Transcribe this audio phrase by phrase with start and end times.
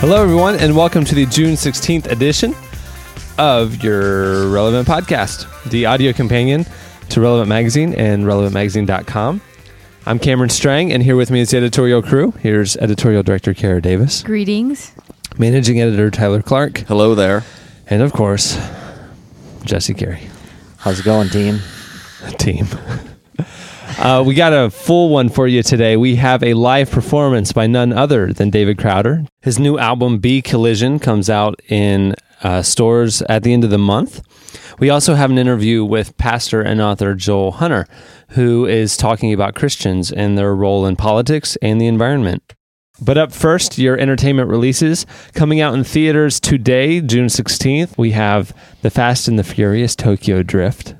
[0.00, 2.54] Hello, everyone, and welcome to the June 16th edition
[3.38, 6.64] of your Relevant Podcast, the audio companion
[7.10, 9.40] to Relevant Magazine and relevantmagazine.com.
[10.06, 12.32] I'm Cameron Strang, and here with me is the editorial crew.
[12.40, 14.92] Here's editorial director Kara Davis, Greetings.
[15.38, 17.44] managing editor Tyler Clark, Hello there.
[17.86, 18.58] and of course,
[19.64, 20.28] Jesse Carey.
[20.78, 21.58] How's it going, team?
[22.38, 22.66] team.
[24.00, 25.94] Uh, we got a full one for you today.
[25.94, 29.26] We have a live performance by none other than David Crowder.
[29.42, 33.76] His new album, B Collision, comes out in uh, stores at the end of the
[33.76, 34.22] month.
[34.78, 37.86] We also have an interview with pastor and author Joel Hunter,
[38.30, 42.54] who is talking about Christians and their role in politics and the environment.
[43.02, 45.04] But up first, your entertainment releases
[45.34, 47.98] coming out in theaters today, June 16th.
[47.98, 50.94] We have The Fast and the Furious Tokyo Drift,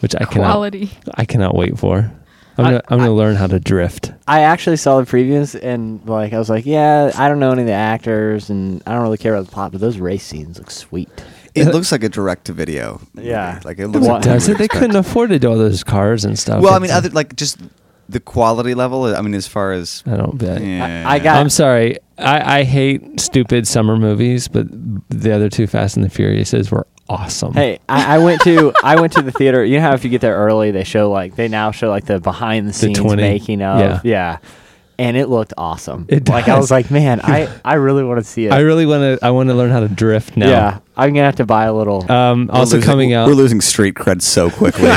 [0.00, 0.90] which I cannot Quality.
[1.14, 2.12] I cannot wait for.
[2.58, 4.12] I'm gonna, I'm gonna learn how to drift.
[4.26, 7.62] I actually saw the previews and like I was like, yeah, I don't know any
[7.62, 10.58] of the actors and I don't really care about the plot, but those race scenes
[10.58, 11.08] look sweet.
[11.54, 13.00] It uh, looks like a direct to video.
[13.14, 13.60] Yeah.
[13.64, 14.58] Like it looks What- like Does it?
[14.58, 16.62] They couldn't afford to do all those cars and stuff.
[16.62, 17.58] Well, I mean, other like just
[18.08, 19.04] the quality level.
[19.04, 20.62] I mean, as far as I don't bet.
[20.62, 21.04] yeah.
[21.08, 21.98] I got- I'm sorry.
[22.18, 24.66] I, I hate stupid summer movies, but
[25.10, 27.52] the other two Fast and the Furiouses were awesome.
[27.54, 29.64] Hey, I, I went to I went to the theater.
[29.64, 32.06] You know how if you get there early, they show like they now show like
[32.06, 34.00] the behind the scenes 20, making of yeah.
[34.04, 34.38] yeah.
[34.98, 36.06] And it looked awesome.
[36.08, 38.52] It like I was like, man, I, I really want to see it.
[38.52, 39.26] I really want to.
[39.26, 40.48] I want to learn how to drift now.
[40.48, 42.10] Yeah, I'm gonna have to buy a little.
[42.10, 43.28] Um, also losing- coming out.
[43.28, 44.90] We're losing street cred so quickly.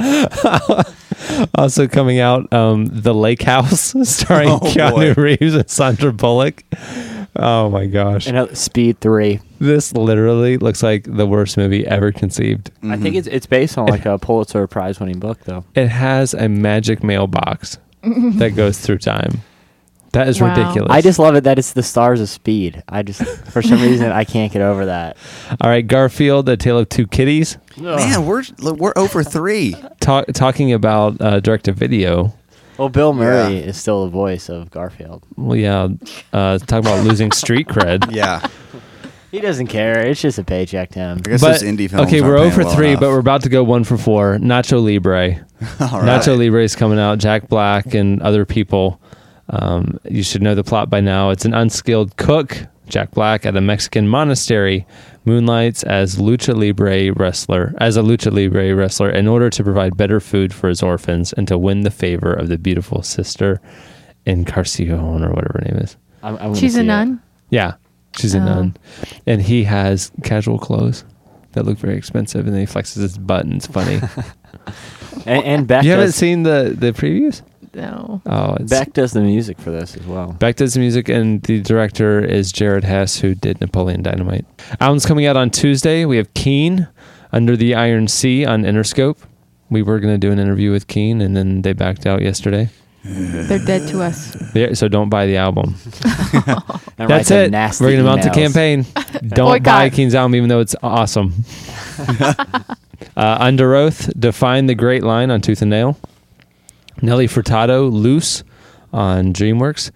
[1.54, 2.52] also coming out.
[2.52, 5.22] Um, the Lake House, starring Oh, Keanu boy.
[5.22, 6.64] Reeves and Sandra Bullock.
[7.36, 8.26] Oh my gosh!
[8.26, 9.40] And know, Speed Three.
[9.58, 12.70] This literally looks like the worst movie ever conceived.
[12.82, 15.64] I think it's it's based on like a Pulitzer Prize winning book though.
[15.74, 19.40] It has a magic mailbox that goes through time.
[20.12, 20.48] That is Wow.
[20.56, 20.90] ridiculous.
[20.90, 22.82] I just love it that it's the stars of Speed.
[22.88, 23.20] I just
[23.50, 25.16] for some reason I can't get over that.
[25.60, 29.74] All right, Garfield, A Tale of Two Kitties, Man, we're we're over three.
[30.00, 32.32] talk, talking about uh, direct to video.
[32.78, 33.64] Well, Bill Murray Yeah.
[33.66, 35.24] is still the voice of Garfield.
[35.36, 35.88] Well, yeah,
[36.32, 38.10] uh, talk about losing street cred.
[38.14, 38.46] Yeah,
[39.30, 40.00] He doesn't care.
[40.06, 41.18] It's just a paycheck to him.
[41.18, 42.06] I guess But those indie films.
[42.08, 43.00] okay, aren't we're paying 0 for well three, enough.
[43.00, 44.36] but we're about to go one for four.
[44.38, 45.34] Nacho Libre,
[45.80, 46.20] All right.
[46.20, 47.18] Nacho Libre is coming out.
[47.18, 49.00] Jack Black and other people.
[49.50, 51.30] Um, you should know the plot by now.
[51.30, 52.56] It's an unskilled cook,
[52.88, 54.86] Jack Black, at a Mexican monastery,
[55.24, 60.20] moonlights as lucha libre wrestler, as a lucha libre wrestler, in order to provide better
[60.20, 63.60] food for his orphans and to win the favor of the beautiful sister
[64.26, 65.96] Encarnacion or whatever her name is.
[66.22, 66.86] I'm, I'm gonna She's see a it.
[66.86, 67.22] nun.
[67.50, 67.74] Yeah,
[68.16, 68.44] she's a Oh.
[68.44, 68.76] nun,
[69.26, 71.04] and he has casual clothes
[71.52, 74.00] that look very expensive, and then he flexes his butt, and it's funny.
[75.26, 77.42] And, and Beck you haven't does, seen the the previews?
[77.74, 78.22] No.
[78.24, 80.32] Oh, it's Beck does the music for this as well.
[80.32, 84.46] Beck does the music, and the director is Jared Hess, who did Napoleon Dynamite.
[84.80, 86.04] Album's coming out on Tuesday.
[86.04, 86.86] We have Keane,
[87.32, 89.18] Under the Iron Sea on Interscope.
[89.70, 92.70] We were going to do an interview with Keane, and then they backed out yesterday.
[93.04, 94.36] They're dead to us.
[94.54, 95.74] Yeah, so don't buy the album.
[96.96, 97.50] That's it.
[97.50, 98.34] nasty We're going to mount the emails.
[98.34, 98.86] campaign.
[99.28, 99.62] don't Boycott.
[99.64, 101.32] buy Keane's album, even though it's awesome.
[103.16, 105.98] uh, Underoath, Define the Great Line on Tooth and Nail.
[107.00, 108.42] Nelly Furtado, Loose
[108.92, 109.90] on DreamWorks.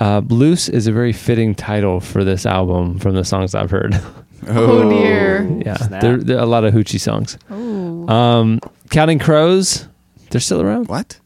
[0.00, 4.00] Uh, Loose is a very fitting title for this album from the songs I've heard.
[4.46, 5.46] Oh, dear.
[5.64, 6.00] yeah, Snap.
[6.00, 7.36] there, there are a lot of hoochie songs.
[7.50, 8.08] Ooh.
[8.08, 8.60] Um,
[8.90, 9.86] Counting Crows,
[10.30, 10.88] they're still around.
[10.88, 11.18] What?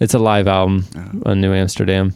[0.00, 0.84] It's a live album
[1.26, 2.14] on New Amsterdam,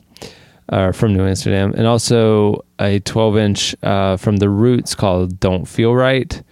[0.69, 5.67] uh, from New Amsterdam, and also a 12 inch uh, from The Roots called "Don't
[5.67, 6.43] Feel Right."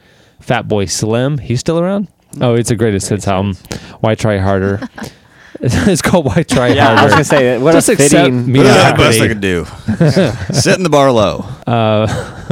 [0.43, 2.09] Fatboy Slim, he's still around.
[2.41, 3.55] Oh, it's a greatest hits album.
[4.00, 4.81] Why try harder?
[5.61, 7.00] it's called Why Try Yeah, Harder.
[7.00, 8.50] I was gonna say what Just a fitting.
[8.50, 8.59] me.
[8.61, 9.65] What is the best I could do?
[10.59, 11.44] Sit in the bar low.
[11.67, 12.06] Uh,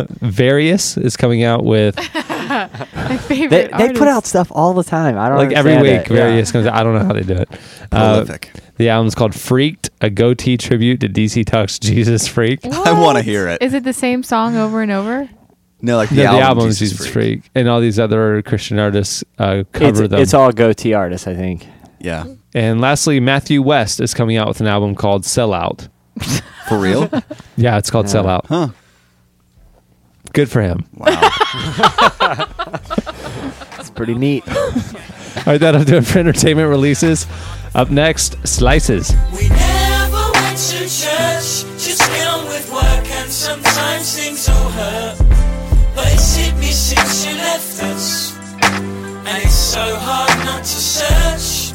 [0.20, 5.16] Various is coming out with My favorite They, they put out stuff all the time.
[5.18, 5.84] I don't like every week.
[6.02, 6.10] it.
[6.10, 6.16] Yeah.
[6.16, 6.74] Various comes out.
[6.74, 7.48] I don't know how they do it.
[7.90, 8.50] Uh, Prolific.
[8.78, 12.64] The album's called Freaked, a Gotee tribute to DC Talk's Jesus Freak.
[12.64, 13.60] I want to hear it.
[13.60, 15.28] Is it the same song over and over?
[15.80, 17.42] no, like the, No, album, the album Jesus, Jesus Freak.
[17.42, 17.50] Freak.
[17.54, 20.20] and all these other Christian artists uh, cover It's, them.
[20.22, 21.66] it's all Gotee artists, I think.
[22.00, 22.26] Yeah.
[22.54, 25.88] And lastly, Matthew West is coming out with an album called Sellout.
[26.68, 27.10] For real?
[27.56, 28.12] Yeah, it's called Yeah.
[28.14, 28.46] Sellout.
[28.46, 28.68] huh.
[30.32, 30.84] Good for him.
[30.94, 32.46] Wow.
[33.80, 34.46] It's pretty neat.
[34.48, 34.54] All
[35.46, 37.26] right, that'll do it for entertainment releases.
[37.74, 39.12] Up next, Slices.
[39.36, 42.02] We never went to church, just
[42.48, 45.18] with work, and sometimes things will hurt.
[45.94, 51.74] But it's hit me since you left us, and it's so hard not to search.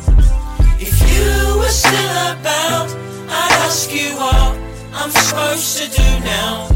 [0.81, 2.89] If you were still about,
[3.29, 4.57] I'd ask you what
[4.93, 6.67] I'm supposed to do now.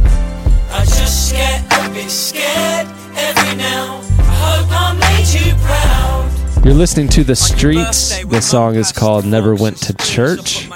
[0.71, 3.99] I just get a bit scared every now.
[4.19, 6.26] I hope I made you proud.
[6.67, 8.25] You're listening to The Streets.
[8.25, 10.67] The song is called Never Went to Church.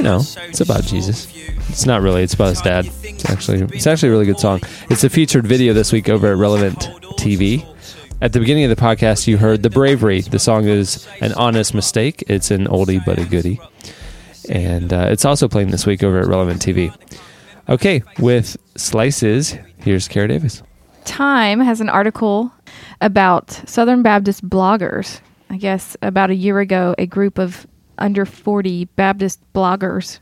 [0.00, 1.30] No, it's about Jesus.
[1.68, 2.22] It's not really.
[2.22, 2.88] It's about his dad.
[3.02, 4.62] It's actually it's actually a really good song.
[4.88, 6.78] It's a featured video this week over at Relevant
[7.18, 7.62] TV.
[8.22, 11.74] At the beginning of the podcast, you heard "The Bravery." The song is an honest
[11.74, 12.24] mistake.
[12.26, 13.60] It's an oldie but a goodie,
[14.48, 16.90] and uh, it's also playing this week over at Relevant TV.
[17.68, 20.62] Okay, with slices, here's Kara Davis.
[21.04, 22.50] Time has an article
[23.00, 25.20] about Southern Baptist bloggers.
[25.50, 27.66] I guess about a year ago, a group of
[27.98, 30.18] under 40 Baptist bloggers,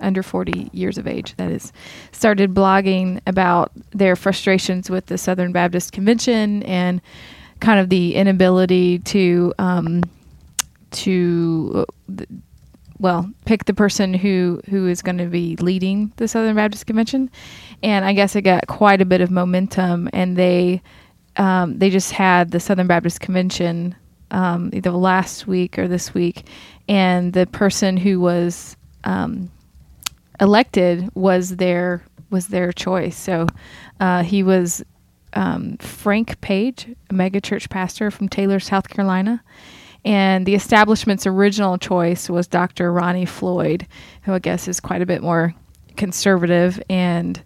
[0.00, 1.72] under 40 years of age, that is,
[2.12, 7.00] started blogging about their frustrations with the Southern Baptist Convention and
[7.60, 10.02] kind of the inability to um,
[10.90, 12.24] to uh,
[13.00, 17.30] well, pick the person who who is going to be leading the Southern Baptist Convention,
[17.82, 20.82] and I guess it got quite a bit of momentum, and they
[21.38, 23.94] um, they just had the Southern Baptist Convention
[24.30, 26.46] um, either last week or this week,
[26.88, 29.50] and the person who was um,
[30.40, 33.16] elected was their was their choice.
[33.16, 33.46] So
[34.00, 34.84] uh, he was
[35.32, 39.42] um, Frank Page, a megachurch pastor from Taylor, South Carolina.
[40.04, 42.92] And the establishment's original choice was Dr.
[42.92, 43.86] Ronnie Floyd,
[44.22, 45.54] who I guess is quite a bit more
[45.96, 46.80] conservative.
[46.88, 47.42] And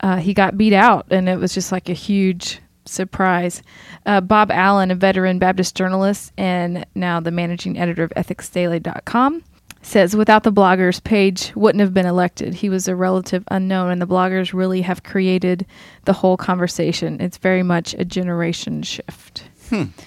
[0.00, 3.62] uh, he got beat out, and it was just like a huge surprise.
[4.06, 9.44] Uh, Bob Allen, a veteran Baptist journalist and now the managing editor of ethicsdaily.com,
[9.82, 12.54] says without the bloggers, Page wouldn't have been elected.
[12.54, 15.66] He was a relative unknown, and the bloggers really have created
[16.04, 17.20] the whole conversation.
[17.20, 19.44] It's very much a generation shift.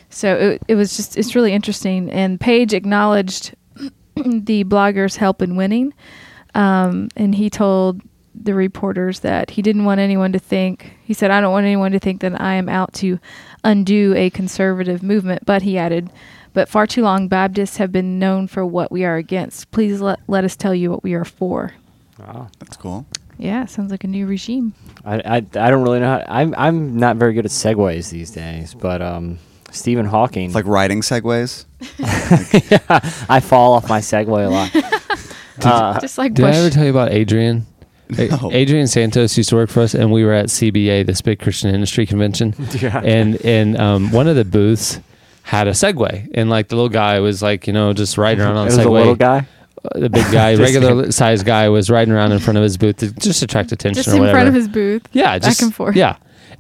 [0.10, 2.12] So it, it was just, it's really interesting.
[2.12, 3.56] And Page acknowledged
[4.16, 5.94] the bloggers' help in winning.
[6.56, 8.02] Um, and he told
[8.36, 11.92] the reporters that he didn't want anyone to think, he said, I don't want anyone
[11.92, 13.20] to think that I am out to
[13.64, 15.46] undo a conservative movement.
[15.46, 16.10] But he added,
[16.54, 19.72] but far too long, Baptists have been known for what we are against.
[19.72, 21.74] Please let, let us tell you what we are for.
[22.20, 22.50] Wow.
[22.60, 23.06] That's cool.
[23.38, 24.74] Yeah, sounds like a new regime.
[25.04, 25.42] I, I, I
[25.72, 26.26] don't really know how.
[26.28, 29.40] I'm I'm not very good at segues these days, but um,
[29.72, 30.46] Stephen Hawking.
[30.46, 31.66] It's like riding segways.
[33.30, 35.66] I fall off my Segway a lot.
[35.66, 36.56] uh, Just like Did Bush.
[36.56, 37.66] I ever tell you about Adrian?
[38.18, 38.50] A- No.
[38.52, 41.74] Adrian Santos used to work for us, and we were at CBA, this big Christian
[41.74, 42.54] industry convention.
[42.80, 43.00] Yeah.
[43.04, 45.00] And and um, one of the booths
[45.44, 48.58] had a Segway, and like the little guy was like, you know, just riding around
[48.58, 48.90] on it the was Segway.
[48.90, 49.48] a little guy.
[49.84, 52.98] Uh, The big guy, regular sized guy, was riding around in front of his booth
[52.98, 54.38] to just attract attention just or in whatever.
[54.38, 55.04] front of his booth.
[55.12, 55.96] yeah, back and forth.
[55.96, 56.16] Yeah,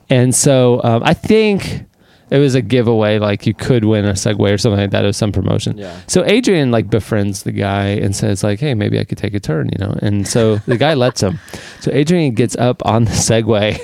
[0.09, 1.85] and so um, I think
[2.33, 5.03] it was a giveaway, like you could win a Segway or something like that.
[5.03, 5.77] It was some promotion.
[5.77, 5.95] Yeah.
[6.07, 9.39] So Adrian like befriends the guy and says like, "Hey, maybe I could take a
[9.39, 9.95] turn," you know.
[10.01, 11.39] And so the guy lets him.
[11.79, 13.79] So Adrian gets up on the Segway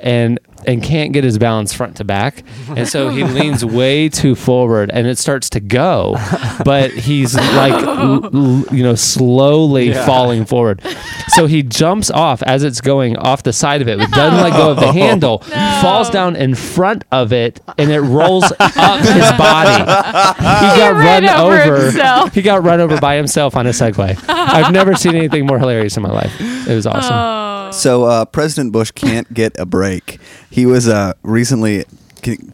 [0.00, 2.42] and and can't get his balance front to back,
[2.76, 6.16] and so he leans way too forward, and it starts to go,
[6.64, 10.04] but he's like l- l- you know slowly Yeah.
[10.04, 10.82] falling forward.
[11.28, 14.52] So he jumps off as it's going off the side of it, but doesn't let
[14.54, 15.38] go of the handle,
[15.80, 19.78] falls down in front of it, and it rolls up his body.
[19.78, 22.30] He got ran run over.
[22.30, 24.18] He got run over by himself on a Segway.
[24.28, 26.34] I've never seen anything more hilarious in my life.
[26.40, 27.14] It was awesome.
[27.14, 27.37] Oh.
[27.70, 30.18] So uh, President Bush can't get a break.
[30.50, 31.84] He was uh, recently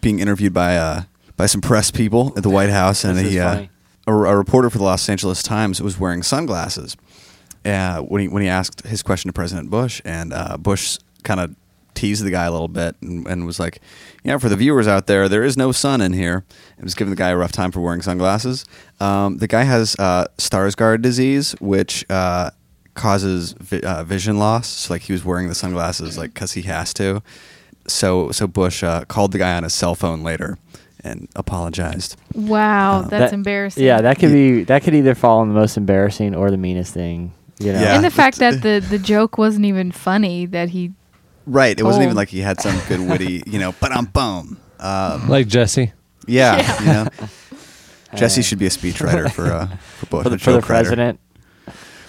[0.00, 1.02] being interviewed by uh,
[1.36, 3.66] by some press people at the White House, and he, uh,
[4.06, 6.96] a, a reporter for the Los Angeles Times was wearing sunglasses
[7.64, 11.40] uh, when he when he asked his question to President Bush, and uh, Bush kind
[11.40, 11.54] of
[11.94, 13.80] teased the guy a little bit and, and was like,
[14.22, 16.44] "You know, for the viewers out there, there is no sun in here."
[16.76, 18.64] And was giving the guy a rough time for wearing sunglasses.
[19.00, 22.50] Um, the guy has uh, Stargardt disease, which uh,
[22.94, 24.66] causes vi- uh, vision loss.
[24.68, 27.22] So, like he was wearing the sunglasses like because he has to.
[27.86, 30.58] So so Bush uh, called the guy on his cell phone later
[31.02, 32.16] and apologized.
[32.34, 33.84] Wow, Uh, that's That- embarrassing.
[33.84, 36.94] Yeah, that could be that could either fall in the most embarrassing or the meanest
[36.94, 37.32] thing.
[37.58, 37.80] You know.
[37.80, 37.94] Yeah.
[37.94, 40.92] and the fact that the the joke wasn't even funny that he
[41.46, 41.78] Right.
[41.78, 42.16] It wasn't even Told.
[42.16, 44.56] like he had some good witty, you know, but I'm boom.
[44.80, 45.92] Um, Like Jesse.
[46.26, 47.08] yeah, you know.
[48.16, 49.66] Jesse should be a speechwriter for uh,
[49.98, 50.22] for Bush.
[50.22, 50.84] for the, a for the joke writer.
[50.84, 51.20] president.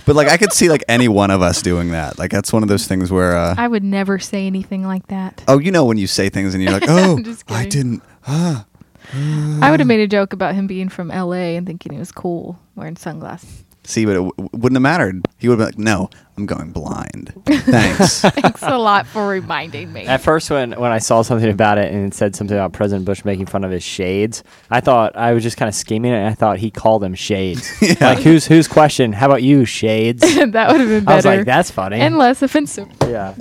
[0.05, 2.19] But like, I could see like any one of us doing that.
[2.19, 5.43] Like, that's one of those things where, uh, I would never say anything like that.
[5.47, 7.19] oh, you know, when you say things and you're like, oh,
[7.49, 8.03] I didn't.
[8.27, 8.65] Ah.
[9.13, 11.55] I would have made a joke about him being from L.A.
[11.57, 13.63] and thinking he was cool wearing sunglasses.
[13.83, 15.23] See, but it w- wouldn't have mattered.
[15.37, 17.33] He would have been like, no, I'm going blind.
[17.45, 18.19] Thanks.
[18.21, 20.05] Thanks a lot for reminding me.
[20.05, 23.05] At first, when when I saw something about it and it said something about President
[23.05, 26.17] Bush making fun of his shades, I thought I was just kind of scheming it.
[26.17, 27.71] and I thought he called them shades.
[28.01, 29.13] Like who's whose question?
[29.13, 30.21] How about you, shades?
[30.35, 31.11] that would have been better.
[31.11, 31.99] I was like, that's funny.
[31.99, 32.89] and less offensive.
[33.03, 33.33] yeah.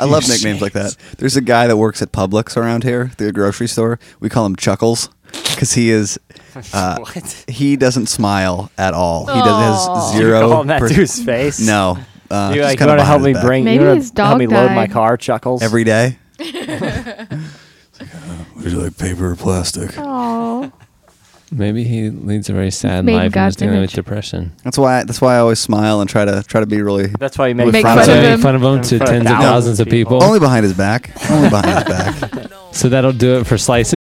[0.00, 0.96] I love nicknames like that.
[1.18, 3.98] There's a guy that works at Publix around here, the grocery store.
[4.20, 5.08] We call him Chuckles
[5.58, 6.18] because he is.
[6.72, 7.44] Uh, What?
[7.46, 9.26] He doesn't smile at all.
[9.26, 9.46] He does
[9.88, 9.94] Aw.
[10.10, 10.40] has You zero.
[10.48, 11.60] call him that per- to his face?
[11.60, 11.98] No.
[12.30, 13.44] Uh, You like kinda want to help me his back.
[13.46, 13.64] bring?
[13.64, 14.90] Maybe you wanna his help me load my died.
[14.92, 15.62] car, Chuckles.
[15.62, 16.18] every day.
[18.56, 19.92] Would you like paper or plastic?
[19.98, 20.72] Oh,
[21.52, 23.92] Maybe he leads a very sad made in life and is dealing with image.
[23.94, 24.52] depression.
[24.64, 25.04] That's why.
[25.04, 27.54] That's why I always smile and try to try to be really That's why you
[27.54, 28.40] make, Make fun, fun so of of make him.
[28.40, 30.22] fun of him to front of tens of thousands thousands of of people.
[30.24, 31.10] only behind his back.
[31.30, 31.84] Only behind his
[32.40, 32.52] back.
[32.72, 33.94] So that'll do it for Slice